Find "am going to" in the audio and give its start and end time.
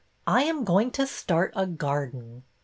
0.45-1.05